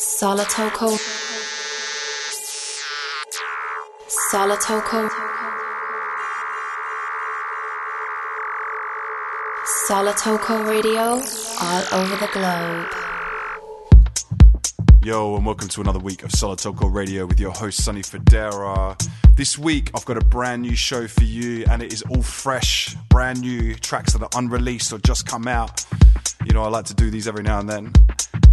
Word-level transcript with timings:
Solotoko. 0.00 0.98
Solotoko. 4.32 5.10
Solotoko 9.86 10.66
Radio 10.66 11.20
all 11.60 11.84
over 11.92 12.16
the 12.16 12.28
globe. 12.32 12.86
Yo, 15.02 15.36
and 15.36 15.44
welcome 15.44 15.68
to 15.68 15.82
another 15.82 15.98
week 15.98 16.22
of 16.22 16.30
Solotoko 16.30 16.90
Radio 16.90 17.26
with 17.26 17.38
your 17.38 17.50
host, 17.50 17.84
Sonny 17.84 18.00
Fodera. 18.00 18.96
This 19.36 19.58
week, 19.58 19.90
I've 19.94 20.06
got 20.06 20.16
a 20.16 20.24
brand 20.24 20.62
new 20.62 20.76
show 20.76 21.06
for 21.08 21.24
you, 21.24 21.66
and 21.70 21.82
it 21.82 21.92
is 21.92 22.00
all 22.08 22.22
fresh, 22.22 22.94
brand 23.10 23.42
new 23.42 23.74
tracks 23.74 24.14
that 24.14 24.22
are 24.22 24.30
unreleased 24.40 24.94
or 24.94 24.98
just 25.00 25.26
come 25.26 25.46
out. 25.46 25.84
You 26.46 26.54
know, 26.54 26.62
I 26.62 26.68
like 26.68 26.86
to 26.86 26.94
do 26.94 27.10
these 27.10 27.28
every 27.28 27.42
now 27.42 27.58
and 27.58 27.68
then. 27.68 27.92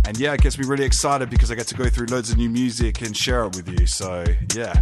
And 0.07 0.17
yeah, 0.17 0.31
it 0.31 0.39
gets 0.39 0.57
me 0.57 0.65
really 0.65 0.85
excited 0.85 1.29
because 1.29 1.51
I 1.51 1.55
get 1.55 1.67
to 1.67 1.75
go 1.75 1.89
through 1.89 2.05
loads 2.05 2.31
of 2.31 2.37
new 2.37 2.49
music 2.49 3.01
and 3.01 3.15
share 3.15 3.43
it 3.43 3.57
with 3.57 3.67
you. 3.67 3.85
So 3.85 4.23
yeah. 4.55 4.81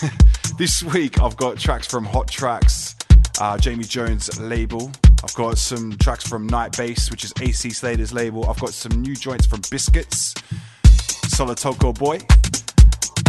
this 0.58 0.82
week, 0.82 1.20
I've 1.20 1.36
got 1.36 1.58
tracks 1.58 1.86
from 1.86 2.06
Hot 2.06 2.26
Tracks, 2.26 2.96
uh, 3.38 3.58
Jamie 3.58 3.84
Jones' 3.84 4.40
label. 4.40 4.90
I've 5.22 5.34
got 5.34 5.58
some 5.58 5.92
tracks 5.98 6.26
from 6.26 6.46
Night 6.46 6.74
Bass, 6.74 7.10
which 7.10 7.22
is 7.22 7.34
AC 7.38 7.68
Slater's 7.68 8.14
label. 8.14 8.48
I've 8.48 8.58
got 8.58 8.70
some 8.70 9.02
new 9.02 9.14
joints 9.14 9.44
from 9.44 9.60
Biscits, 9.70 10.32
Solotoko 11.36 11.94
Boy. 11.94 12.20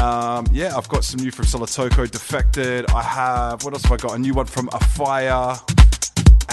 Um, 0.01 0.47
yeah, 0.53 0.77
I've 0.77 0.87
got 0.87 1.03
some 1.03 1.19
new 1.19 1.31
from 1.31 1.43
Solotoko, 1.43 2.09
Defected. 2.09 2.89
I 2.91 3.01
have, 3.01 3.65
what 3.65 3.73
else 3.73 3.83
have 3.83 3.91
I 3.91 3.97
got? 3.97 4.15
A 4.15 4.19
new 4.19 4.33
one 4.33 4.45
from 4.45 4.69
Afire 4.71 5.57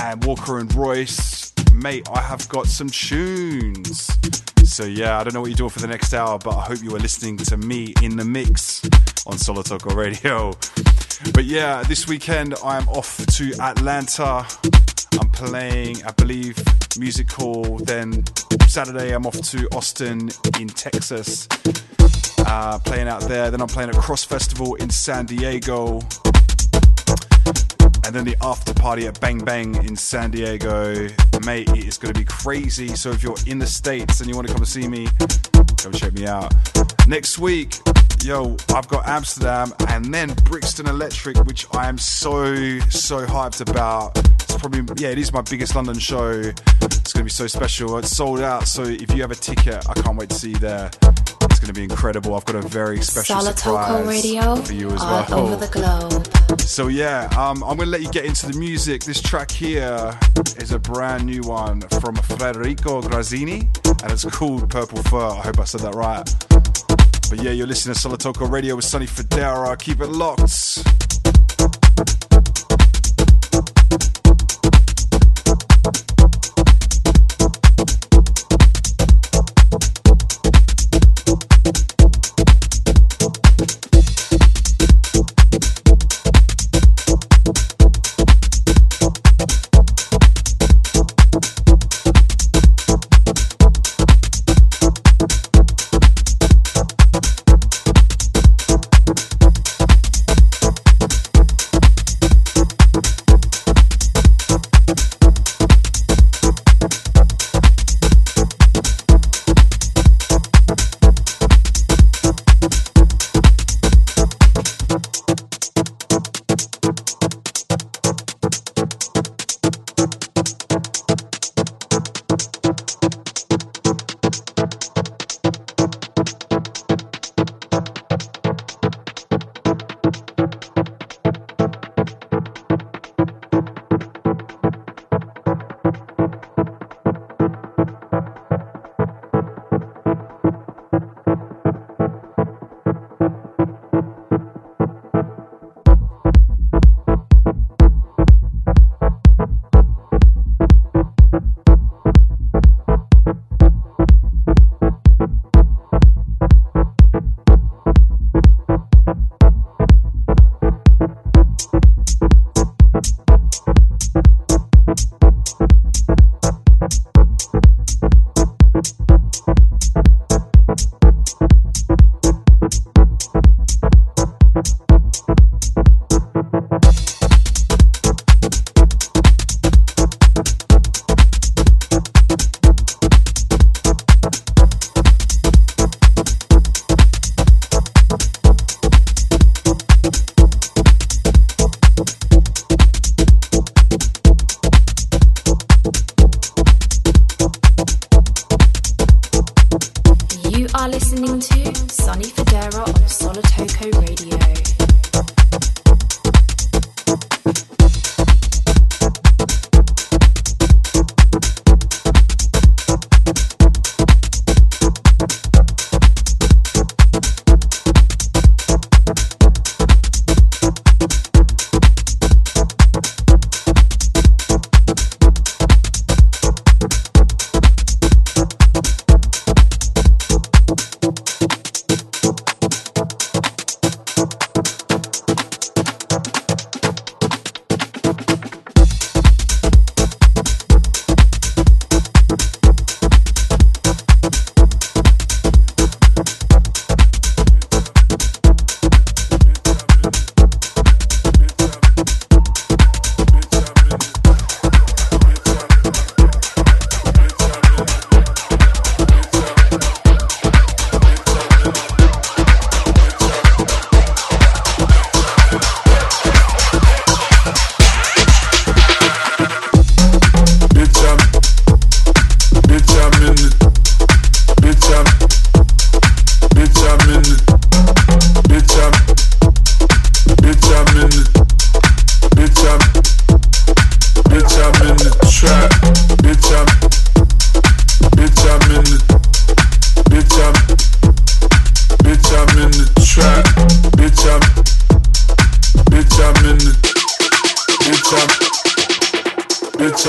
and 0.01 0.25
Walker 0.25 0.59
and 0.59 0.75
Royce. 0.75 1.53
Mate, 1.73 2.09
I 2.13 2.21
have 2.21 2.49
got 2.49 2.67
some 2.67 2.89
tunes. 2.89 4.11
So 4.65 4.85
yeah, 4.85 5.21
I 5.21 5.25
don't 5.25 5.35
know 5.35 5.41
what 5.41 5.51
you're 5.51 5.57
doing 5.57 5.71
for 5.71 5.81
the 5.81 5.87
next 5.87 6.15
hour, 6.15 6.39
but 6.39 6.57
I 6.57 6.63
hope 6.63 6.83
you 6.83 6.95
are 6.97 6.99
listening 6.99 7.37
to 7.37 7.57
me 7.57 7.95
in 8.03 8.17
the 8.17 8.25
mix 8.25 8.83
on 9.27 9.35
Solotoko 9.35 9.95
Radio. 9.95 10.53
But 11.33 11.45
yeah, 11.45 11.83
this 11.83 12.09
weekend 12.09 12.55
I'm 12.65 12.89
off 12.89 13.25
to 13.25 13.53
Atlanta. 13.61 14.47
I'm 15.21 15.29
playing, 15.31 16.05
I 16.05 16.13
believe, 16.13 16.57
Music 16.99 17.31
Hall. 17.31 17.79
Then 17.79 18.25
Saturday 18.67 19.13
I'm 19.13 19.27
off 19.27 19.41
to 19.51 19.69
Austin 19.73 20.31
in 20.59 20.69
Texas, 20.69 21.47
uh, 22.47 22.79
playing 22.81 23.09
out 23.09 23.23
there. 23.23 23.51
Then 23.51 23.61
I'm 23.61 23.69
playing 23.69 23.91
at 23.91 23.97
CRSSD 23.97 24.27
Festival 24.27 24.75
in 24.77 24.91
San 24.91 25.27
Diego. 25.27 26.01
And 28.05 28.15
then 28.15 28.25
the 28.25 28.37
after 28.43 28.75
party 28.75 29.07
at 29.07 29.19
Bang 29.21 29.39
Bang 29.39 29.75
in 29.77 29.97
San 29.97 30.31
Diego. 30.31 31.09
Mate, 31.45 31.69
it 31.71 31.87
is 31.87 31.99
going 31.99 32.13
to 32.13 32.19
be 32.19 32.25
crazy. 32.25 32.89
So 32.89 33.11
if 33.11 33.23
you're 33.23 33.37
in 33.47 33.59
the 33.59 33.67
States 33.67 34.21
and 34.21 34.29
you 34.29 34.37
want 34.37 34.47
to 34.47 34.53
come 34.53 34.63
and 34.63 34.69
see 34.69 34.87
me, 34.89 35.09
come 35.79 35.93
check 35.93 36.13
me 36.13 36.27
out. 36.27 36.53
Next 37.09 37.39
week, 37.39 37.79
yo, 38.23 38.57
I've 38.75 38.89
got 38.89 39.07
Amsterdam 39.07 39.73
and 39.89 40.13
then 40.13 40.35
Brixton 40.45 40.87
Electric, 40.87 41.39
which 41.45 41.67
I 41.73 41.89
am 41.89 41.99
so, 41.99 42.55
so 42.91 43.27
hyped 43.27 43.61
about. 43.61 44.17
It's 44.17 44.57
probably, 44.57 44.83
yeah, 45.03 45.11
it 45.11 45.19
is 45.19 45.33
my 45.33 45.43
biggest 45.43 45.75
London 45.75 45.99
show. 45.99 46.31
It's 46.83 47.13
going 47.13 47.21
to 47.21 47.25
be 47.25 47.31
so 47.31 47.47
special. 47.47 47.99
It's 47.99 48.15
sold 48.15 48.41
out. 48.41 48.69
So 48.69 48.83
if 48.83 49.15
you 49.15 49.23
have 49.23 49.31
a 49.31 49.35
ticket, 49.35 49.89
I 49.89 49.95
can't 49.95 50.17
wait 50.17 50.29
to 50.29 50.35
see 50.35 50.51
you 50.51 50.59
there. 50.59 50.91
Going 51.65 51.75
to 51.77 51.81
be 51.81 51.85
incredible. 51.85 52.35
I've 52.35 52.45
got 52.45 52.57
a 52.57 52.69
very 52.69 53.01
special 53.01 53.41
surprise 53.41 54.07
Radio 54.07 54.57
for 54.57 54.75
you 54.75 54.91
as 54.91 55.01
all 55.01 55.25
well. 55.31 55.47
over 55.47 55.57
the 55.57 55.73
globe. 55.73 56.61
So 56.61 56.89
yeah, 56.89 57.31
um, 57.39 57.65
I'm 57.65 57.79
gonna 57.79 57.87
let 57.87 58.03
you 58.03 58.11
get 58.11 58.27
into 58.27 58.53
the 58.53 58.59
music. 58.59 59.03
This 59.03 59.23
track 59.23 59.51
here 59.51 60.15
is 60.59 60.73
a 60.73 60.79
brand 60.79 61.25
new 61.25 61.41
one 61.41 61.81
from 62.03 62.17
Federico 62.17 63.01
Grazzini, 63.01 63.71
and 64.03 64.13
it's 64.13 64.27
called 64.27 64.69
Purple 64.69 65.03
Fur. 65.05 65.17
I 65.17 65.41
hope 65.41 65.59
I 65.59 65.65
said 65.65 65.81
that 65.81 65.95
right. 65.95 66.25
But 67.31 67.43
yeah, 67.43 67.53
you're 67.53 67.67
listening 67.67 67.95
to 67.95 68.09
Solotoko 68.09 68.51
Radio 68.51 68.77
with 68.77 68.85
Sonny 68.85 69.07
Fodera. 69.07 69.79
Keep 69.79 70.03
it 70.03 70.11
locked. 70.11 70.85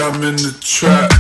I'm 0.08 0.22
in 0.24 0.36
the 0.36 0.56
trap. 0.62 1.15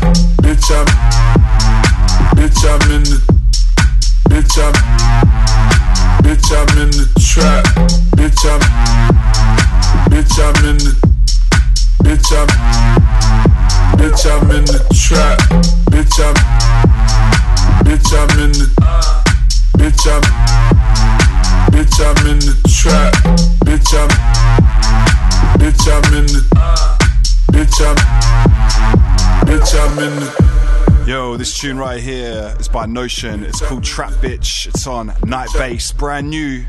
Tune 31.66 31.80
right 31.80 32.00
here 32.00 32.56
is 32.60 32.68
by 32.68 32.86
Notion. 32.86 33.44
It's 33.44 33.60
called 33.60 33.84
Trap 33.84 34.12
Bitch. 34.22 34.68
It's 34.68 34.86
on 34.86 35.12
Night 35.26 35.50
Bass, 35.56 35.92
brand 35.92 36.30
new. 36.30 36.64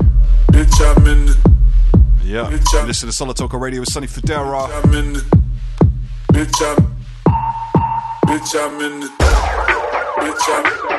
Bitch, 0.47 0.73
I'm 0.81 1.05
in 1.05 1.27
the. 1.27 1.55
Yeah. 2.23 2.49
You 2.49 2.57
listen 2.87 3.07
to 3.07 3.13
Solotoko 3.13 3.61
Radio 3.61 3.81
with 3.81 3.91
Sonny 3.91 4.07
Fodera. 4.07 4.67
I'm 4.83 4.93
in 4.95 5.13
the. 5.13 5.19
Bitch, 6.33 6.51
I'm. 6.65 6.95
Bitch, 8.25 8.55
I'm 8.59 8.81
in 8.81 9.01
the. 9.01 9.07
Bitch, 10.17 10.89
I'm. 10.89 10.96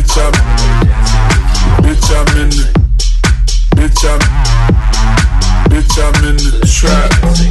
Bitch, 0.00 0.16
I'm. 0.16 0.32
Bitch, 1.84 2.08
I'm 2.16 2.38
in 2.40 2.48
the. 2.48 2.64
Bitch, 3.76 4.02
I'm. 4.08 4.20
Bitch, 5.68 5.96
I'm 6.00 6.24
in 6.24 6.36
the 6.36 6.50
trap. 6.64 7.10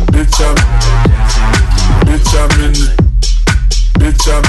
Bitch, 0.10 0.42
I'm. 0.42 0.58
Bitch, 2.10 2.34
I'm 2.34 2.50
in 2.66 2.74
the. 2.74 2.90
Bitch, 4.00 4.26
I'm. 4.34 4.44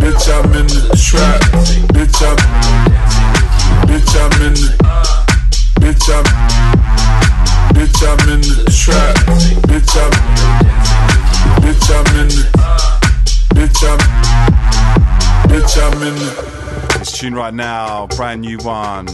Bitch, 0.00 0.28
I'm 0.32 0.54
in 0.54 0.66
the 0.66 0.96
trap. 0.96 1.40
Bitch, 1.92 2.22
I'm. 2.24 2.38
Bitch, 3.86 4.16
I'm 4.16 4.32
in 4.40 4.54
the. 4.54 4.68
Bitch, 5.82 6.08
I'm. 6.08 6.24
Bitch, 7.74 8.00
I'm 8.00 8.28
in 8.30 8.40
the 8.40 8.56
trap. 8.72 9.14
Bitch, 9.68 9.94
I'm. 10.00 10.12
Bitch, 11.60 11.90
I'm 11.92 12.06
in 12.16 12.28
the. 12.28 12.44
Bitch, 13.54 13.82
I'm. 13.84 15.05
Bitch, 15.56 15.80
I'm 15.80 16.02
in. 16.02 16.14
This 16.98 17.18
tune 17.18 17.34
right 17.34 17.54
now, 17.54 18.08
brand 18.08 18.42
new 18.42 18.58
one. 18.58 19.06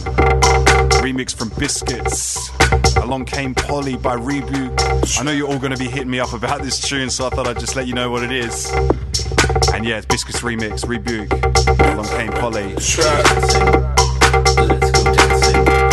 Remix 0.99 1.33
from 1.33 1.47
Biscits. 1.57 2.49
Along 2.97 3.23
Came 3.23 3.55
Polly 3.55 3.95
by 3.95 4.17
Reboot. 4.17 5.17
I 5.17 5.23
know 5.23 5.31
you're 5.31 5.47
all 5.47 5.57
going 5.57 5.71
to 5.71 5.77
be 5.77 5.87
hitting 5.87 6.09
me 6.09 6.19
up 6.19 6.33
about 6.33 6.61
this 6.61 6.81
tune, 6.81 7.09
so 7.09 7.27
I 7.27 7.29
thought 7.29 7.47
I'd 7.47 7.59
just 7.59 7.77
let 7.77 7.87
you 7.87 7.93
know 7.93 8.11
what 8.11 8.23
it 8.23 8.33
is. 8.33 8.69
And 9.73 9.85
yeah, 9.85 9.99
it's 9.99 10.05
Biscits 10.05 10.41
Remix, 10.41 10.83
Reboot. 10.83 11.31
Along 11.93 12.07
Came 12.07 12.33
Polly. 12.33 12.75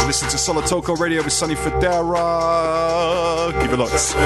Listen 0.04 0.28
to 0.30 0.36
Solotoko 0.36 0.98
Radio 0.98 1.22
with 1.22 1.32
Sonny 1.32 1.54
Fodera. 1.54 3.52
Give 3.62 3.72
it 3.72 3.78
lots. 3.78 4.16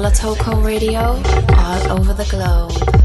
Solotoko 0.00 0.64
Radio 0.64 1.00
all 1.56 1.98
over 1.98 2.14
the 2.14 2.26
globe. 2.30 2.99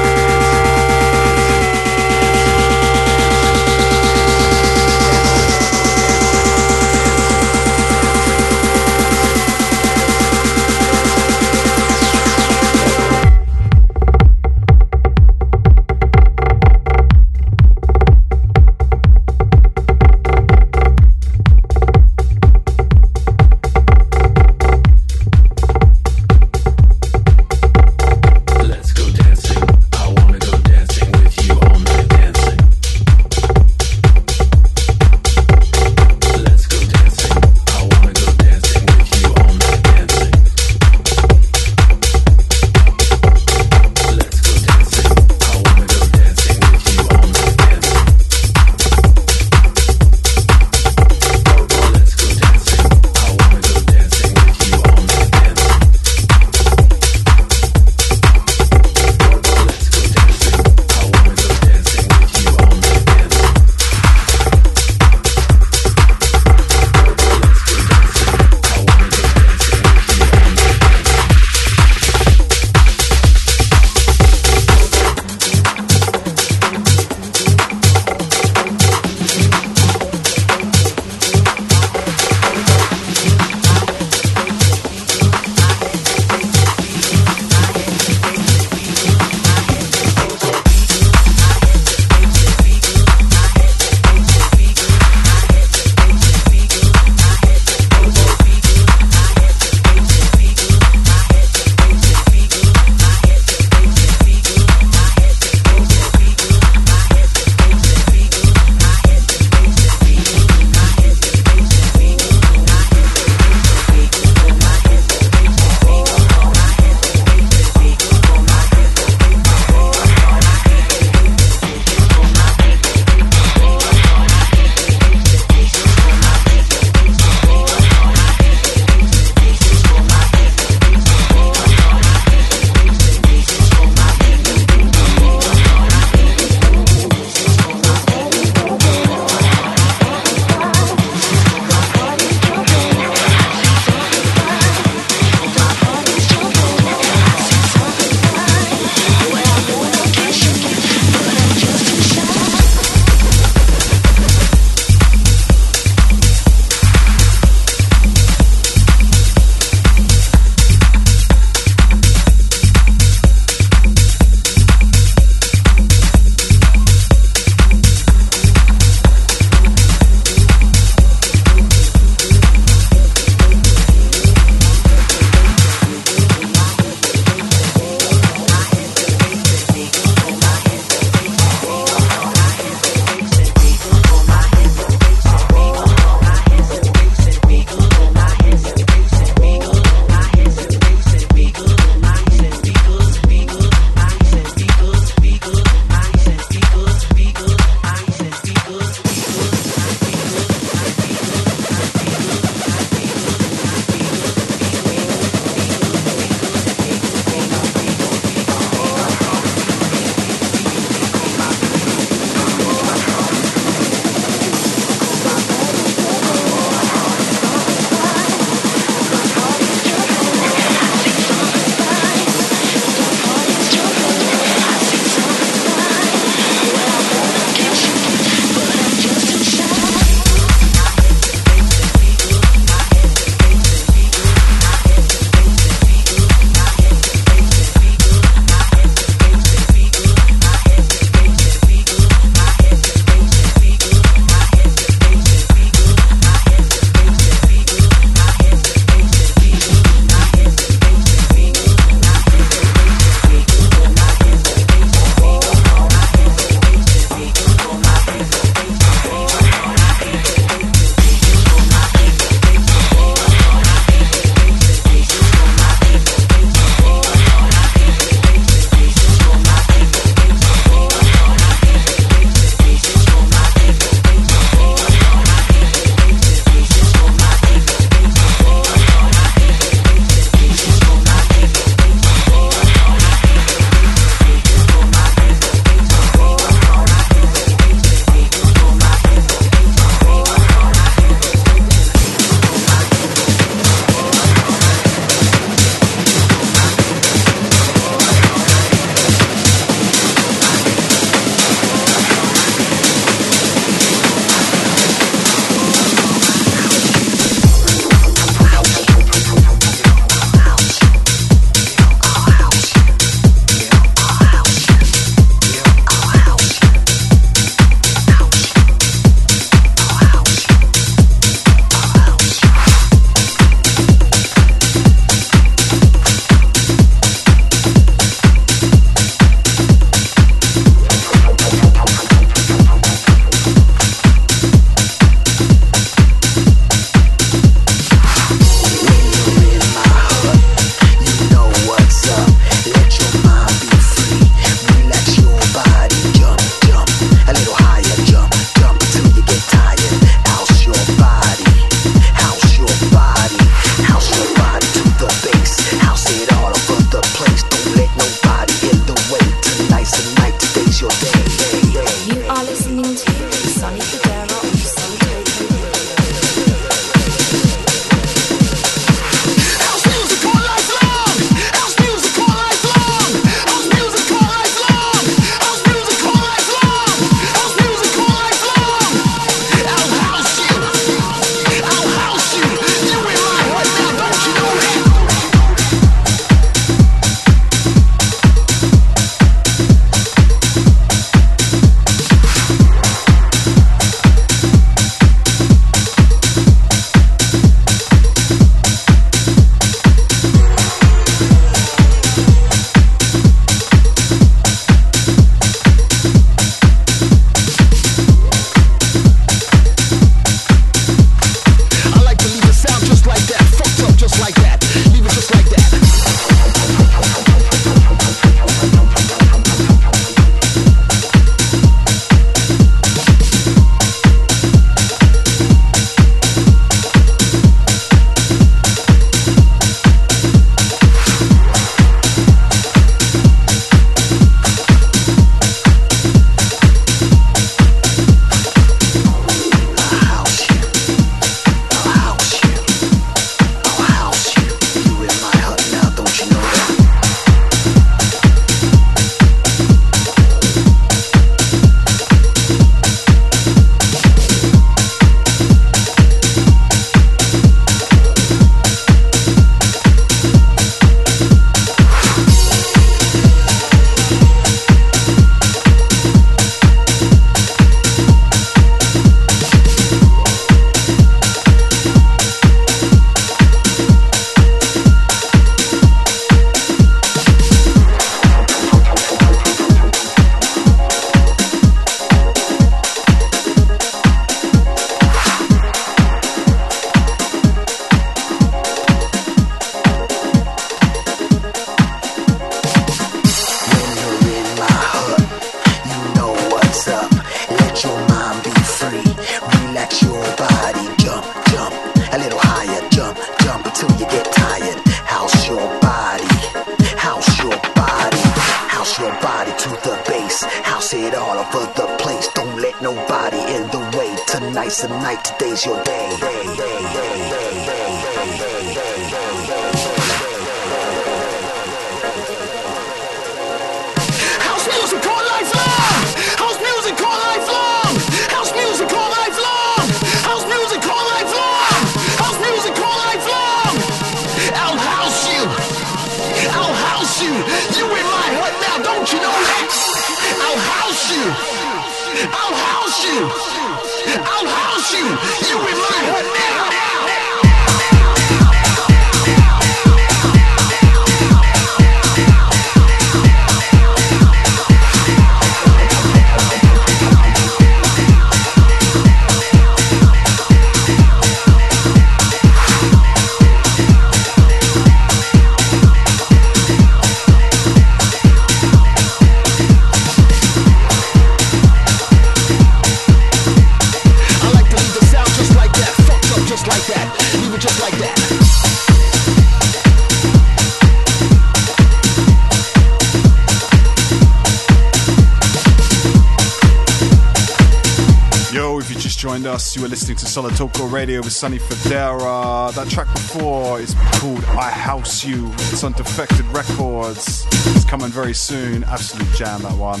Us. 589.24 589.74
You 589.74 589.82
were 589.82 589.88
listening 589.88 590.16
to 590.18 590.26
Solid 590.26 590.54
Radio 590.92 591.20
with 591.20 591.32
Sonny 591.32 591.58
Fodera. 591.58 592.72
That 592.72 592.88
track 592.88 593.12
before 593.12 593.80
is 593.80 593.92
called 594.12 594.44
I 594.44 594.70
House 594.70 595.24
You. 595.24 595.50
It's 595.72 595.82
on 595.82 595.92
Defected 595.94 596.46
Records. 596.46 597.44
It's 597.50 597.84
coming 597.84 598.10
very 598.10 598.32
soon. 598.32 598.84
Absolute 598.84 599.28
jam, 599.34 599.62
that 599.62 599.76
one. 599.76 600.00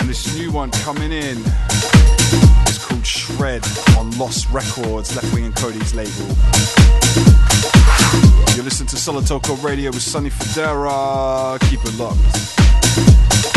And 0.00 0.08
this 0.08 0.36
new 0.36 0.52
one 0.52 0.70
coming 0.70 1.12
in 1.12 1.38
is 2.68 2.76
called 2.78 3.06
Shred 3.06 3.64
on 3.96 4.10
Lost 4.18 4.50
Records, 4.50 5.16
Left 5.16 5.32
Wing 5.32 5.46
and 5.46 5.56
Kody's 5.56 5.94
label. 5.94 6.36
You're 8.54 8.64
listening 8.64 8.88
to 8.88 8.96
Solid 8.96 9.26
Radio 9.64 9.90
with 9.90 10.02
Sonny 10.02 10.28
Fodera. 10.28 11.58
Keep 11.70 11.80
it 11.86 11.98
locked. 11.98 13.53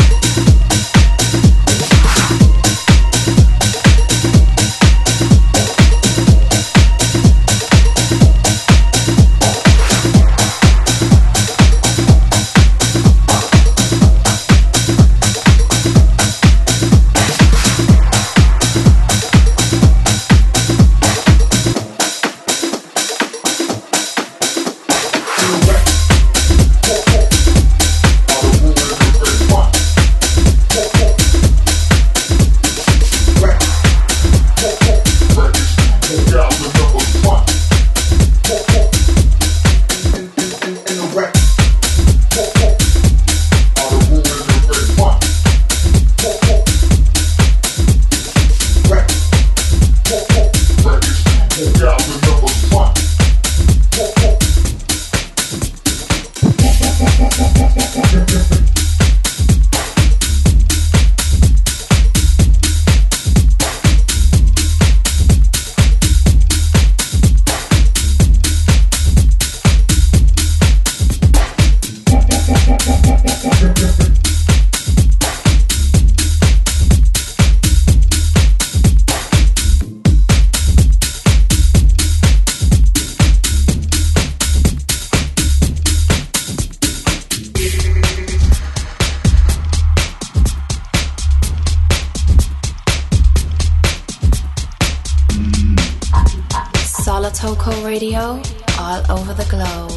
radio 98.17 98.41
all 98.80 99.12
over 99.12 99.34
the 99.34 99.45
globe. 99.49 99.96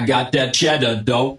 I 0.00 0.06
got 0.06 0.32
that 0.32 0.54
cheddar 0.54 1.02
dough. 1.04 1.36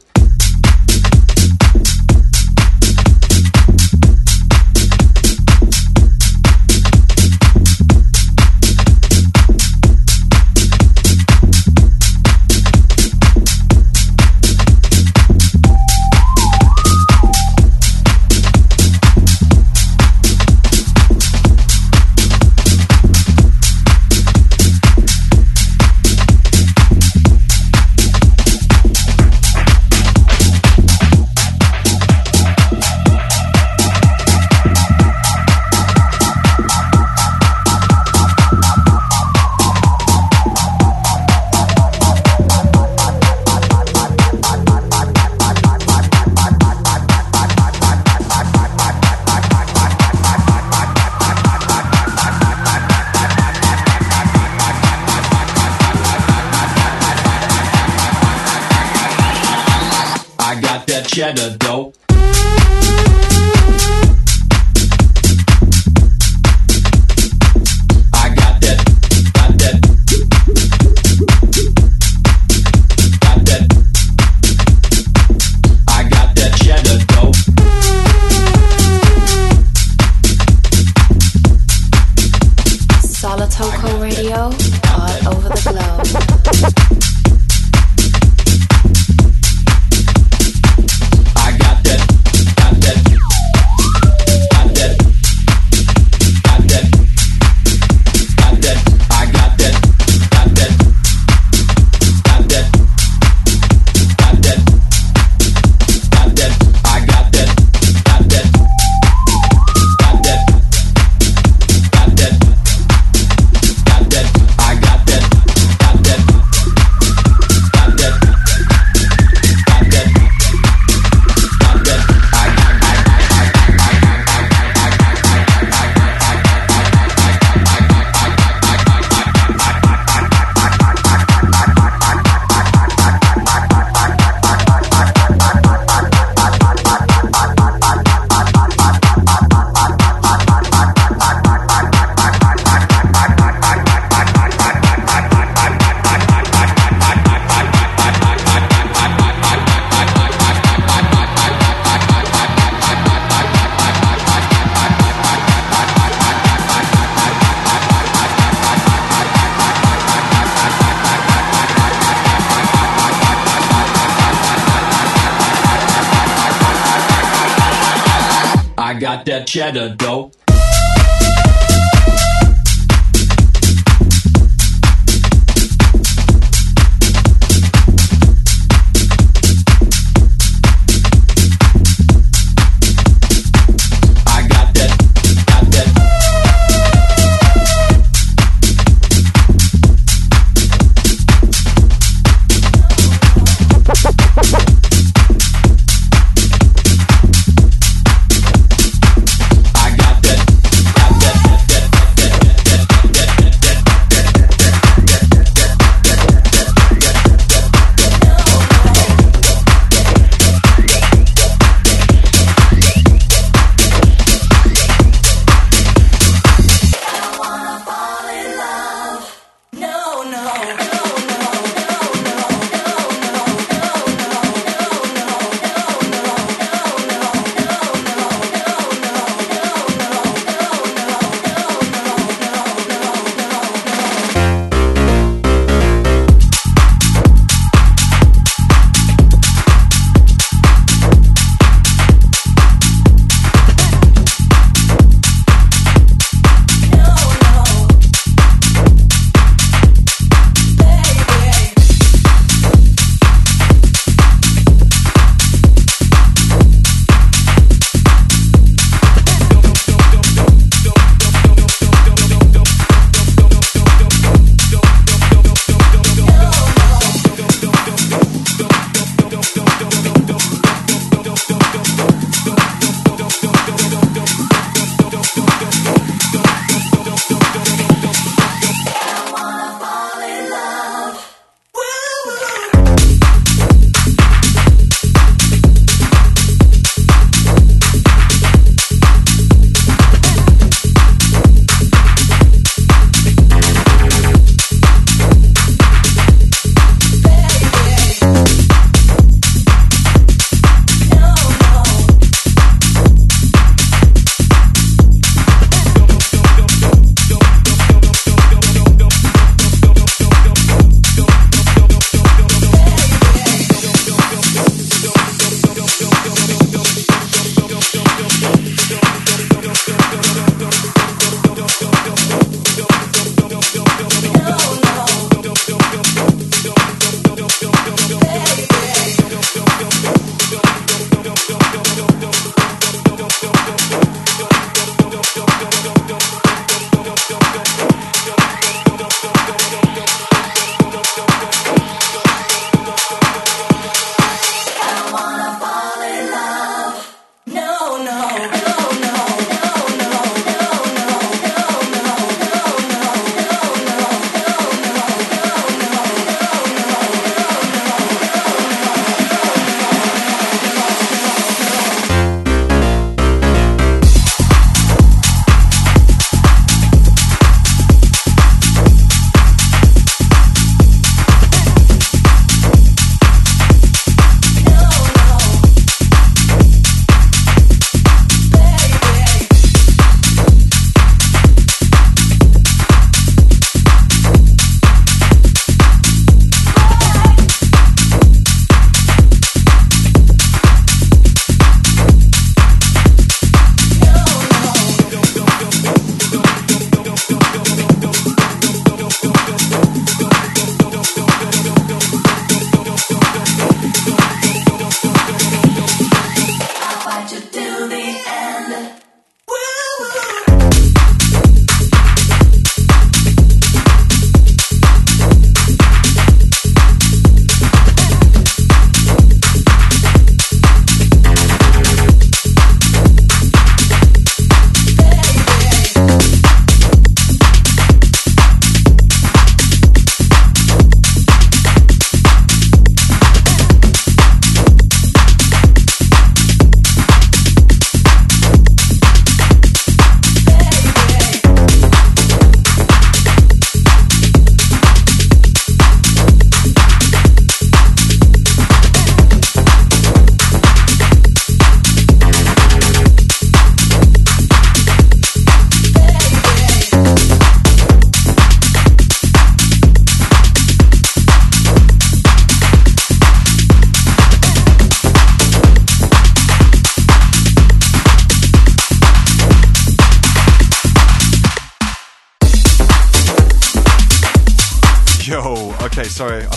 Cheddar. 169.62 169.96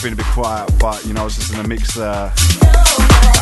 Been 0.04 0.12
a 0.12 0.16
bit 0.16 0.26
quiet, 0.26 0.70
but 0.78 1.02
you 1.06 1.14
know, 1.14 1.22
I 1.22 1.24
was 1.24 1.36
just 1.36 1.54
in 1.54 1.60
a 1.60 1.66
mix 1.66 1.94
there. 1.94 2.30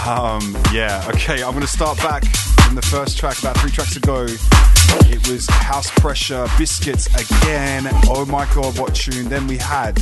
Um, 0.07 0.57
yeah, 0.73 1.05
okay, 1.09 1.43
I'm 1.43 1.55
gonna 1.55 1.67
start 1.67 1.99
back 1.99 2.25
from 2.65 2.77
the 2.77 2.83
first 2.83 3.19
track 3.19 3.37
about 3.41 3.57
three 3.57 3.73
tracks 3.73 3.97
ago. 3.97 4.27
It 5.11 5.29
was 5.29 5.49
House 5.49 5.91
Pressure, 5.91 6.47
Biscits 6.59 7.09
again. 7.09 7.89
Oh 8.07 8.25
my 8.27 8.47
god, 8.55 8.79
what 8.79 8.95
tune. 8.95 9.29
Then 9.29 9.49
we 9.49 9.57
had 9.57 10.01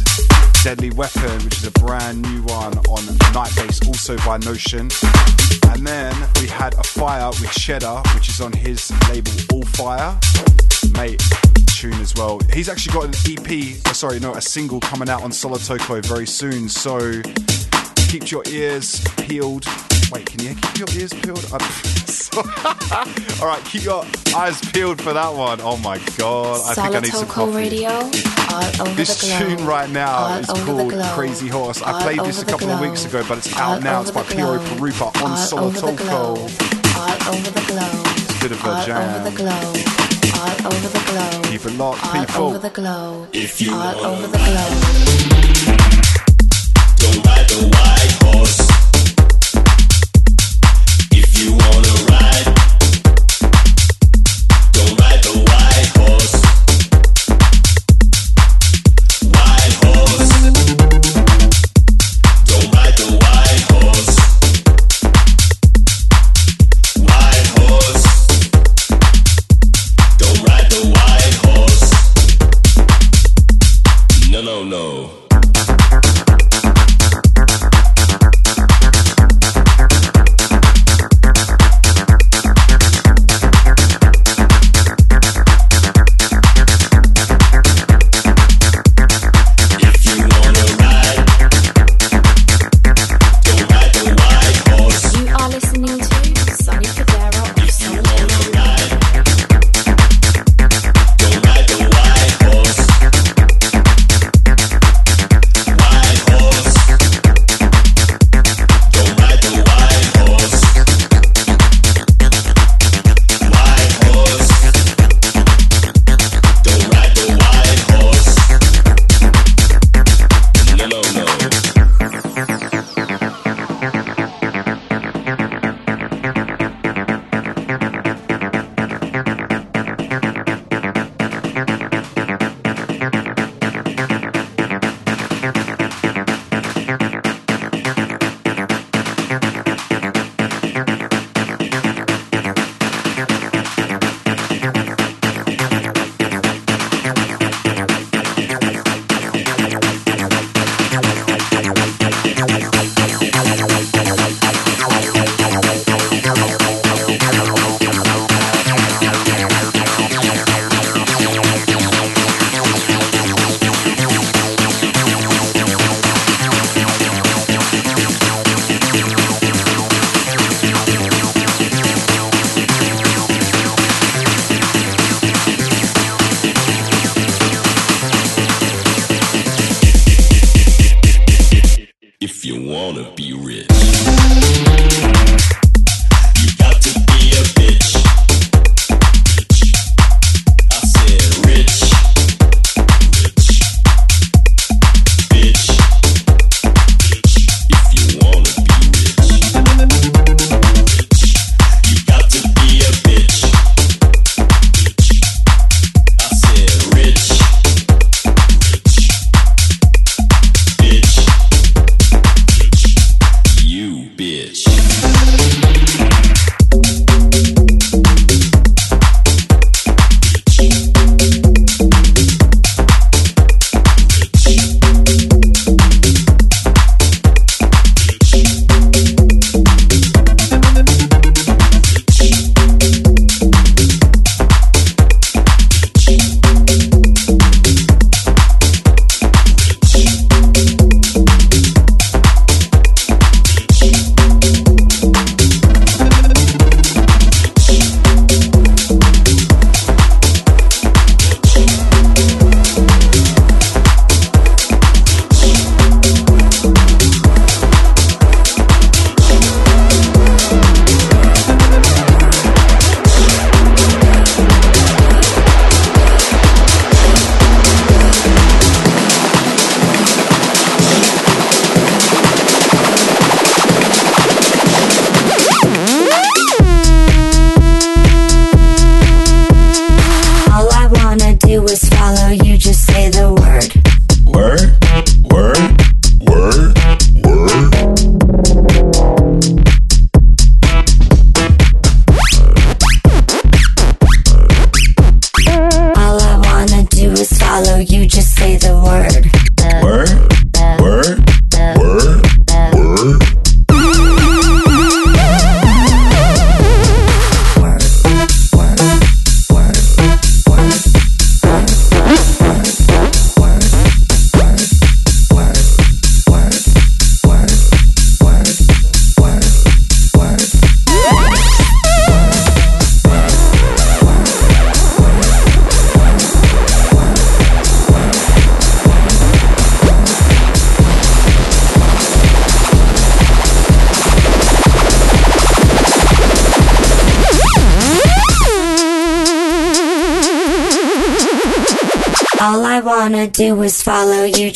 Deadly 0.62 0.90
Weapon, 0.90 1.42
which 1.44 1.56
is 1.56 1.66
a 1.66 1.70
brand 1.70 2.20
new 2.20 2.42
one 2.42 2.76
on 2.76 3.06
Night 3.32 3.56
Base, 3.56 3.80
also 3.88 4.18
by 4.18 4.36
Notion. 4.36 4.90
And 5.68 5.86
then 5.86 6.14
we 6.42 6.46
had 6.46 6.74
A 6.74 6.82
Fire 6.82 7.30
with 7.30 7.52
Cheddar, 7.52 8.02
which 8.14 8.28
is 8.28 8.42
on 8.42 8.52
his 8.52 8.92
label 9.08 9.32
All 9.54 9.62
Fire. 9.62 10.18
Mate, 10.92 11.22
tune 11.80 11.94
as 11.94 12.14
well. 12.14 12.38
He's 12.52 12.68
actually 12.68 12.92
got 12.92 13.04
an 13.06 13.14
EP, 13.24 13.78
oh, 13.86 13.90
uh, 13.90 13.92
sorry, 13.94 14.20
no, 14.20 14.34
a 14.34 14.42
single 14.42 14.80
coming 14.80 15.08
out 15.08 15.22
on 15.22 15.30
Solotoko 15.30 16.04
very 16.04 16.26
soon. 16.26 16.68
So 16.68 17.22
keep 18.08 18.30
your 18.30 18.42
ears 18.48 19.02
peeled. 19.16 19.64
Wait, 20.12 20.26
can 20.26 20.42
you 20.42 20.54
keep 20.56 20.78
your 20.78 21.00
ears 21.00 21.14
peeled? 21.14 21.42
All 23.40 23.48
right, 23.48 23.62
keep 23.64 23.84
your 23.84 24.04
eyes 24.36 24.60
peeled 24.72 25.00
for 25.00 25.14
that 25.14 25.32
one. 25.32 25.60
Oh 25.62 25.78
my 25.78 25.96
god, 26.18 26.60
I 26.68 26.74
think 26.74 26.96
I 26.96 27.00
need 27.00 27.12
some 27.12 27.26
coffee. 27.26 27.56
Radio, 27.56 28.10
This 28.94 29.38
tune 29.38 29.64
right 29.64 29.88
now 29.88 30.36
is 30.38 30.46
called. 30.48 30.92
Crazy 31.14 31.48
Horse. 31.48 31.80
I 31.80 32.02
played 32.02 32.20
this 32.20 32.42
a 32.42 32.44
couple 32.44 32.68
of 32.68 32.80
weeks 32.80 33.06
ago, 33.06 33.24
but 33.26 33.38
it's 33.38 33.50
All 33.56 33.74
out 33.76 33.82
now. 33.82 34.02
It's 34.02 34.10
by 34.10 34.22
Piero. 34.24 34.58
Pirupa 34.58 35.16
on 35.22 35.32
All 35.32 35.64
over 35.64 35.80
the 35.80 35.86
Solotoko. 35.86 36.12
All 36.96 37.34
over 37.34 37.50
the 37.50 37.64
globe. 37.66 38.06
It's 38.18 38.36
a 38.36 38.42
bit 38.42 38.52
of 38.52 38.64
a 38.64 38.68
all 38.68 38.84
jam. 38.84 40.09
Over 40.40 40.48
the 40.48 40.64
globe. 40.64 40.64
All 40.64 40.72
over 40.72 40.88
the 40.88 41.04
globe. 41.10 41.44
Keep 41.44 41.66
it 41.66 41.78
locked, 41.78 42.06
all 42.06 42.24
people. 42.24 42.44
over 42.46 42.58
the 42.58 42.70
globe. 42.70 43.28
If 43.32 43.60
you 43.60 43.74
all 43.74 43.78
wanna 43.94 44.08
over 44.08 44.26
the 44.26 44.38
globe. 44.38 45.19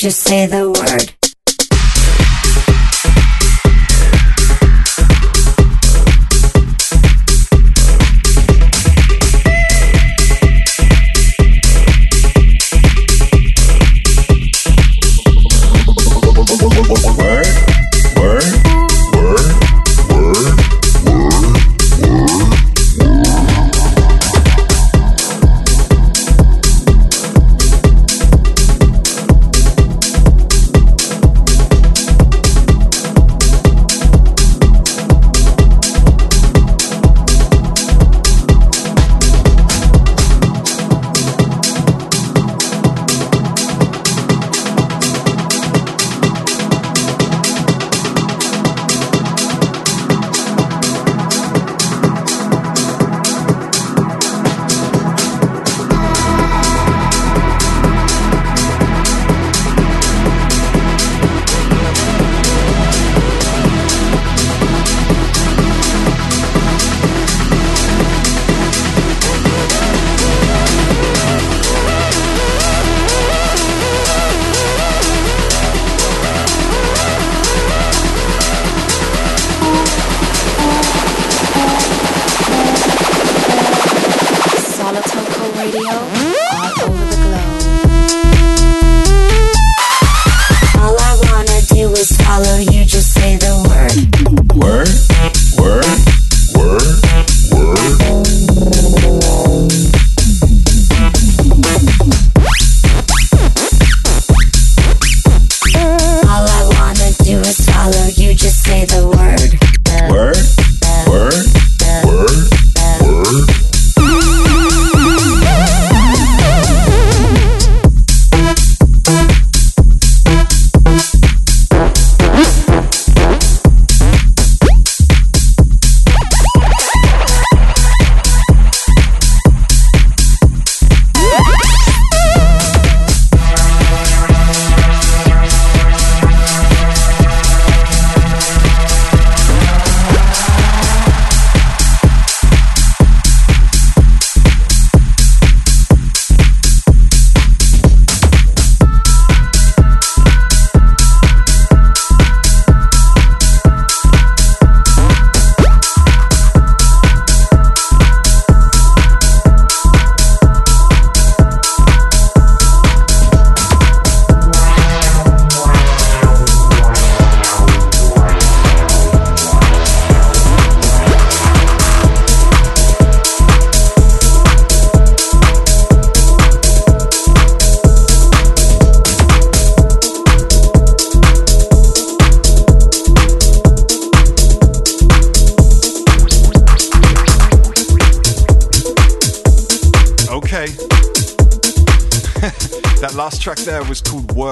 Just 0.04 0.20
say 0.20 0.44
the 0.44 0.73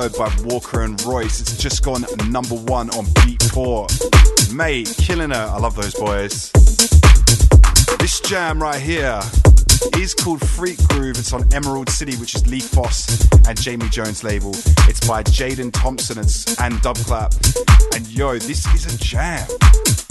By 0.08 0.34
Walker 0.42 0.82
and 0.82 1.00
Royce. 1.04 1.40
It's 1.40 1.56
just 1.56 1.84
gone 1.84 2.04
number 2.28 2.56
one 2.56 2.90
on 2.90 3.04
Beatport. 3.22 4.52
Mate, 4.52 4.92
killing 4.98 5.30
it. 5.30 5.36
I 5.36 5.58
love 5.58 5.76
those 5.76 5.94
boys. 5.94 6.50
This 8.00 8.20
jam 8.20 8.60
right 8.60 8.80
here 8.80 9.20
is 9.96 10.12
called 10.12 10.40
Freak 10.40 10.78
Groove. 10.88 11.18
It's 11.18 11.32
on 11.32 11.44
Emerald 11.54 11.88
City, 11.88 12.16
which 12.16 12.34
is 12.34 12.44
Lee 12.48 12.58
Foss 12.58 13.28
and 13.46 13.60
Jamie 13.60 13.88
Jones 13.90 14.24
label. 14.24 14.50
It's 14.88 15.06
by 15.06 15.22
Jaden 15.22 15.72
Thompson 15.72 16.18
and 16.18 16.74
Dubclap. 16.82 17.94
And 17.94 18.06
yo, 18.08 18.38
this 18.38 18.66
is 18.74 18.92
a 18.92 18.98
jam. 18.98 19.46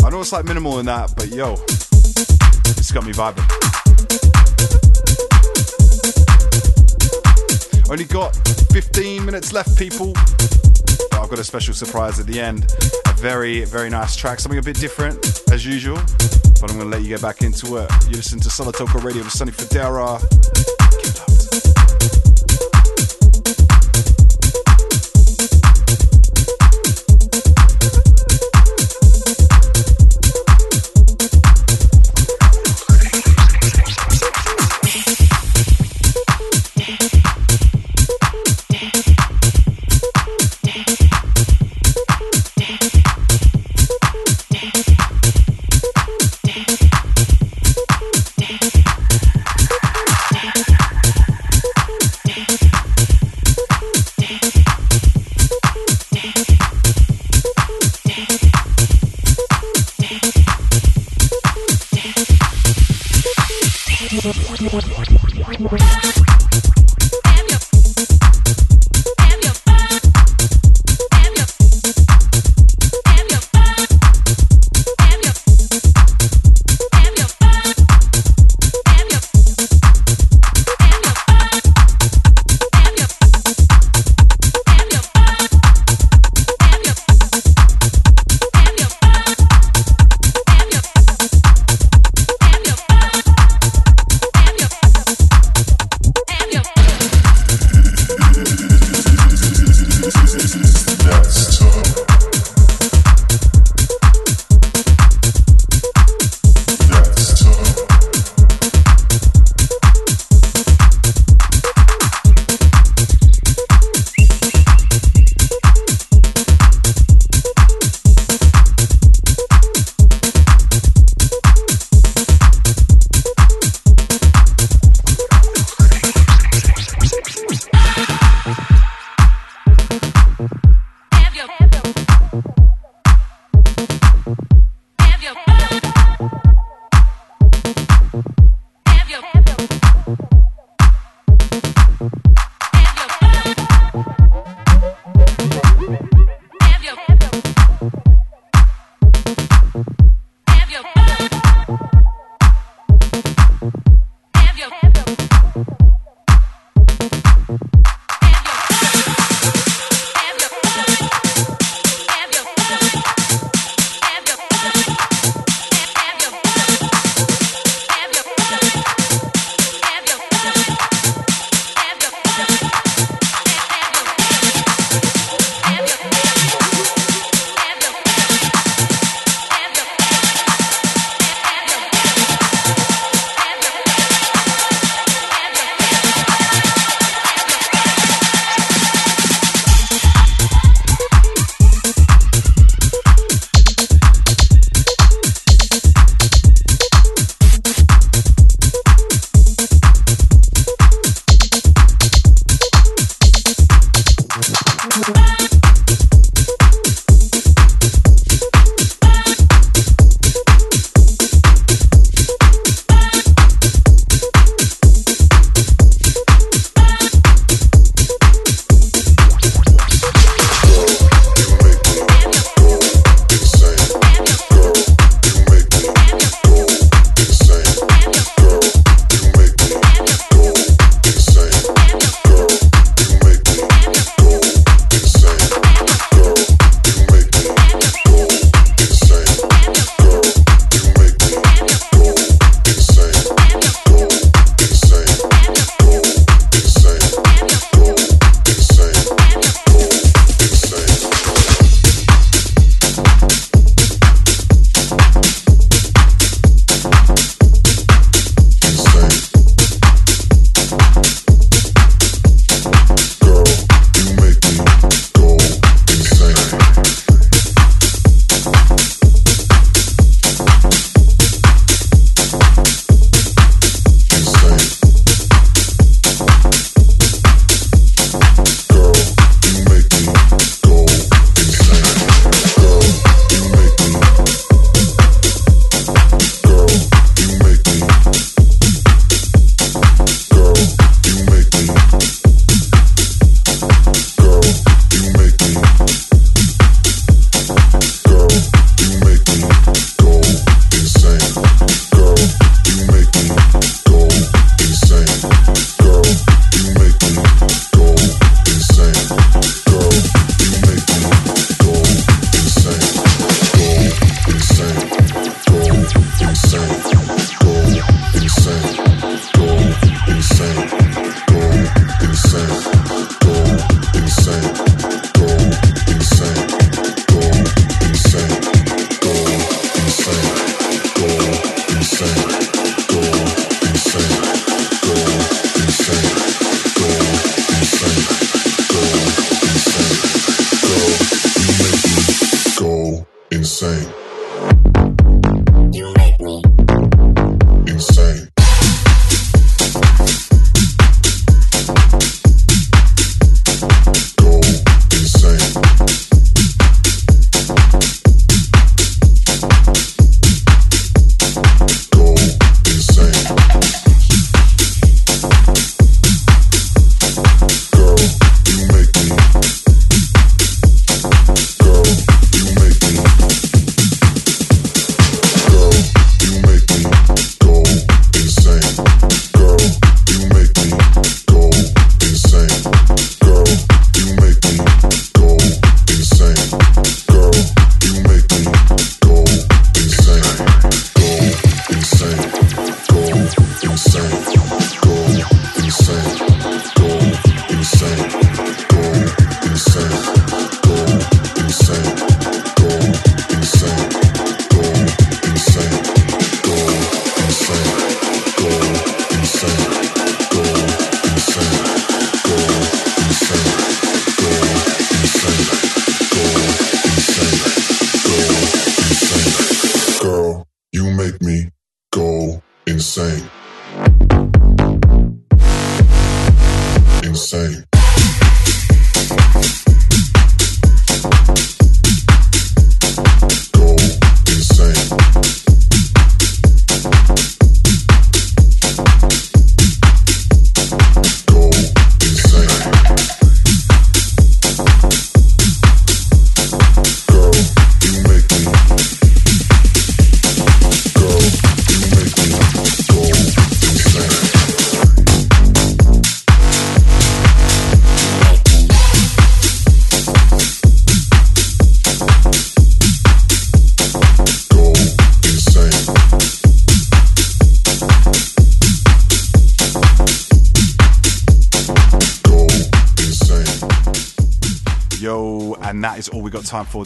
I 0.05 0.09
know 0.09 0.21
it's 0.21 0.31
like 0.31 0.45
minimal 0.45 0.79
in 0.79 0.85
that, 0.85 1.13
but 1.17 1.27
yo, 1.27 1.53
it's 2.77 2.91
got 2.91 3.05
me 3.05 3.11
vibing. 3.11 3.90
Only 7.91 8.05
got 8.05 8.33
15 8.71 9.25
minutes 9.25 9.51
left, 9.51 9.77
people. 9.77 10.13
But 10.13 11.19
I've 11.19 11.29
got 11.29 11.39
a 11.39 11.43
special 11.43 11.73
surprise 11.73 12.21
at 12.21 12.25
the 12.25 12.39
end. 12.39 12.73
A 13.05 13.13
very, 13.15 13.65
very 13.65 13.89
nice 13.89 14.15
track. 14.15 14.39
Something 14.39 14.59
a 14.59 14.61
bit 14.61 14.77
different, 14.77 15.43
as 15.51 15.65
usual. 15.65 15.97
But 15.97 16.71
I'm 16.71 16.77
going 16.77 16.89
to 16.89 16.97
let 16.97 17.01
you 17.01 17.09
get 17.09 17.21
back 17.21 17.41
into 17.41 17.75
it. 17.75 17.91
You 18.05 18.15
listen 18.15 18.39
to 18.39 18.47
Solotoko 18.47 19.03
Radio 19.03 19.23
with 19.23 19.33
Sonny 19.33 19.51
Fodera. 19.51 20.80
Thank 64.23 66.05
you. 66.05 66.10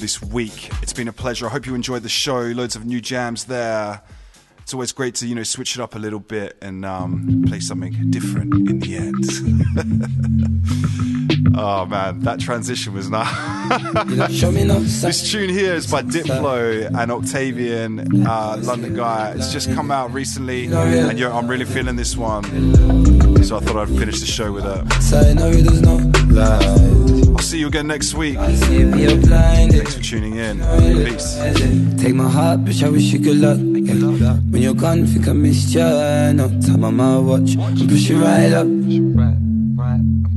This 0.05 0.21
week. 0.21 0.69
It's 0.83 0.93
been 0.93 1.07
a 1.07 1.11
pleasure. 1.11 1.47
I 1.47 1.49
hope 1.49 1.65
you 1.65 1.73
enjoyed 1.73 2.03
the 2.03 2.09
show. 2.09 2.39
Loads 2.41 2.75
of 2.75 2.85
new 2.85 3.01
jams 3.01 3.45
there. 3.45 4.03
It's 4.59 4.71
always 4.71 4.91
great 4.91 5.15
to 5.15 5.25
you 5.25 5.33
know 5.33 5.41
switch 5.41 5.75
it 5.75 5.81
up 5.81 5.95
a 5.95 5.97
little 5.97 6.19
bit 6.19 6.57
and 6.61 6.85
um, 6.85 7.43
play 7.47 7.59
something 7.59 8.11
different 8.11 8.53
in 8.69 8.77
the 8.81 8.97
end. 8.97 9.25
oh 11.57 11.87
man, 11.87 12.19
that 12.19 12.39
transition 12.39 12.93
was 12.93 13.09
nice. 13.09 13.33
this 15.01 15.31
tune 15.31 15.49
here 15.49 15.73
is 15.73 15.89
by 15.89 16.03
Diplo 16.03 16.85
and 16.95 17.11
Octavian, 17.11 18.27
uh, 18.27 18.57
London 18.61 18.93
guy. 18.93 19.33
It's 19.35 19.51
just 19.51 19.73
come 19.73 19.89
out 19.89 20.13
recently, 20.13 20.65
and 20.65 21.19
I'm 21.19 21.47
really 21.47 21.65
feeling 21.65 21.95
this 21.95 22.15
one. 22.15 22.43
So 23.43 23.57
I 23.57 23.59
thought 23.59 23.77
I'd 23.77 23.97
finish 23.97 24.19
the 24.19 24.27
show 24.27 24.51
with 24.51 24.65
it 24.67 24.83
see 27.55 27.61
you 27.61 27.67
again 27.67 27.87
next 27.87 28.13
week. 28.15 28.37
Thanks 28.37 29.95
for 29.95 30.03
tuning 30.03 30.35
in. 30.35 30.59
Peace. 31.05 31.39
Take 32.01 32.13
my 32.13 32.29
heart, 32.29 32.65
bitch, 32.65 32.83
I 32.83 32.89
wish 32.89 33.13
you 33.13 33.19
good 33.19 33.37
luck. 33.37 33.57
When 33.57 34.61
you're 34.61 34.73
gone, 34.73 35.05
think 35.05 35.29
I 35.29 35.33
missed 35.33 35.73
you. 35.73 35.79
No 35.79 36.49
time 36.59 36.83
on 36.83 36.95
my 36.97 37.17
watch, 37.17 37.55
I'm 37.57 37.87
pushing 37.87 38.19
right 38.19 38.51
up. 38.51 38.67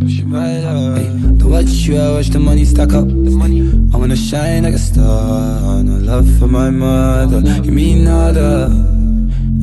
Pushing 0.00 0.30
right 0.30 0.62
up. 0.62 0.98
Hey, 0.98 1.10
watch 1.42 1.72
you, 1.86 1.98
I 1.98 2.12
watch 2.12 2.28
the 2.28 2.38
money 2.38 2.64
stack 2.64 2.92
up. 2.92 3.08
I 3.08 3.96
wanna 3.98 4.14
shine 4.14 4.62
like 4.62 4.74
a 4.74 4.78
star. 4.78 5.82
No 5.82 5.96
love 6.10 6.28
for 6.38 6.46
my 6.46 6.70
mother, 6.70 7.40
you 7.64 7.72
mean 7.72 8.04
nada. 8.04 8.66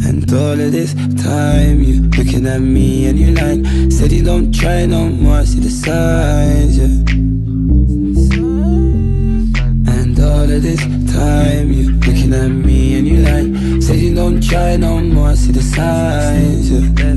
And 0.08 0.30
all 0.34 0.60
of 0.60 0.72
this 0.74 0.94
time 1.24 1.82
you 1.82 2.02
looking 2.18 2.46
at 2.48 2.60
me 2.60 3.08
and 3.08 3.18
you 3.18 3.34
lying 3.34 3.90
Said 3.90 4.12
you 4.12 4.24
don't 4.24 4.54
try 4.54 4.86
no 4.86 5.08
more, 5.08 5.44
see 5.46 5.62
the 5.62 5.70
signs, 5.70 6.78
yeah 6.78 7.15
all 10.36 10.52
of 10.52 10.62
this 10.62 10.82
time. 11.14 11.72
You 11.72 11.92
looking 11.92 12.34
at 12.34 12.50
me 12.50 12.98
and 12.98 13.08
you 13.08 13.18
like 13.30 13.82
Said 13.82 13.98
you 13.98 14.14
don't 14.16 14.42
try 14.42 14.76
no 14.78 15.00
more. 15.00 15.36
See 15.36 15.52
the 15.52 15.62
signs, 15.62 16.72
yeah. 16.72 17.16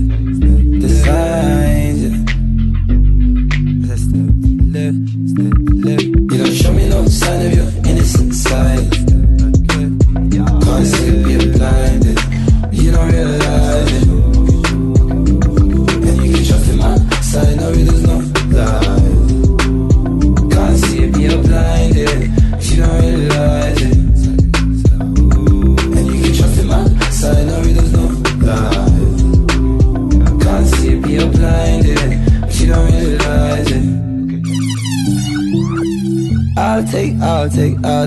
The 0.83 0.91
signs, 1.05 1.78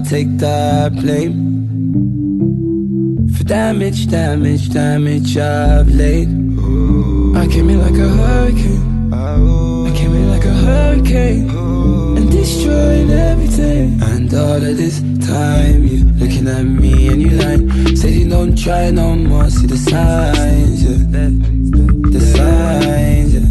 I'll 0.02 0.08
take 0.08 0.36
that 0.39 0.95
blame 0.95 1.38
For 3.38 3.43
damage, 3.43 4.08
damage, 4.08 4.70
damage 4.70 5.38
I've 5.38 5.89
laid 5.89 6.28
I 7.38 7.47
came 7.47 7.70
in 7.70 7.80
like 7.80 7.93
a 7.93 8.10
hurricane 8.10 9.14
I 9.14 9.93
came 9.95 10.16
in 10.16 10.30
like 10.32 10.43
a 10.45 10.54
hurricane 10.54 11.49
And 12.18 12.32
destroying 12.32 13.12
everything. 13.12 14.02
And 14.02 14.34
all 14.34 14.56
of 14.56 14.78
this 14.78 15.02
time, 15.24 15.84
you 15.86 16.04
looking 16.16 16.47
at 16.47 16.64
me 16.64 17.10
and 17.10 17.22
you 17.22 17.30
like, 17.38 17.62
said 17.95 18.14
you 18.14 18.28
don't 18.28 18.58
try 18.58 18.89
no 18.89 19.16
more. 19.16 19.52
See 19.52 19.68
the 19.68 19.78
signs, 19.78 20.84
yeah. 20.84 21.30
The 22.10 22.22
signs, 22.36 23.34
yeah. 23.36 23.49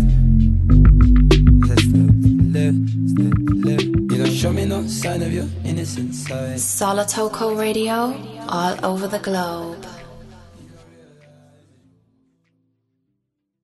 You 4.11 4.25
don't 4.25 4.35
show 4.35 4.53
me 4.53 4.65
no 4.65 4.85
sign 4.89 5.23
of 5.23 5.33
your 5.33 5.47
Solotoko 5.83 7.57
Radio, 7.59 8.14
all 8.49 8.76
over 8.85 9.09
the 9.09 9.18
globe. 9.18 9.80